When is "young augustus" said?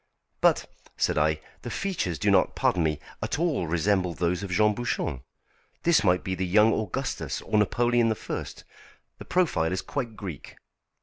6.47-7.39